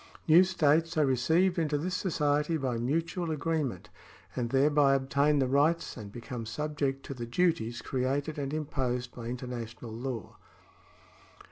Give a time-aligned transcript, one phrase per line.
[0.27, 3.89] New states are re ceived into this society by mutual agreement,
[4.35, 9.25] and thereby obtain the rights and become subject to the duties created and imposed by
[9.27, 10.37] international law.